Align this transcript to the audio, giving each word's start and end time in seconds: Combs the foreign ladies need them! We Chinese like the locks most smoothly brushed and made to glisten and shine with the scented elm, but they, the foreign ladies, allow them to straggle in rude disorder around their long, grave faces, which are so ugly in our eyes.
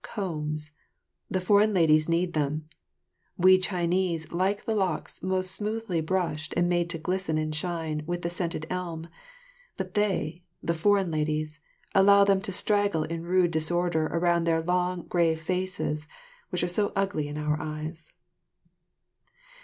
Combs 0.03 0.71
the 1.29 1.39
foreign 1.39 1.75
ladies 1.75 2.09
need 2.09 2.33
them! 2.33 2.67
We 3.37 3.59
Chinese 3.59 4.31
like 4.31 4.65
the 4.65 4.73
locks 4.73 5.21
most 5.21 5.51
smoothly 5.51 6.01
brushed 6.01 6.55
and 6.57 6.67
made 6.67 6.89
to 6.89 6.97
glisten 6.97 7.37
and 7.37 7.53
shine 7.53 8.01
with 8.07 8.23
the 8.23 8.29
scented 8.31 8.65
elm, 8.71 9.09
but 9.77 9.93
they, 9.93 10.41
the 10.63 10.73
foreign 10.73 11.11
ladies, 11.11 11.59
allow 11.93 12.23
them 12.23 12.41
to 12.41 12.51
straggle 12.51 13.03
in 13.03 13.25
rude 13.27 13.51
disorder 13.51 14.07
around 14.07 14.45
their 14.45 14.63
long, 14.63 15.03
grave 15.05 15.39
faces, 15.39 16.07
which 16.49 16.63
are 16.63 16.67
so 16.67 16.91
ugly 16.95 17.27
in 17.27 17.37
our 17.37 17.61
eyes. 17.61 18.11